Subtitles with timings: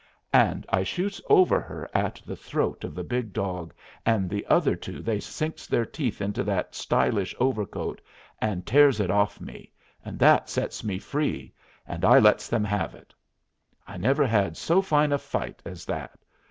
[0.33, 3.71] And I shoots over her at the throat of the big dog,
[4.03, 8.01] and the other two they sinks their teeth into that stylish overcoat
[8.39, 9.71] and tears it off me,
[10.03, 11.53] and that sets me free,
[11.87, 13.13] and I lets them have it.
[13.85, 16.17] I never had so fine a fight as that!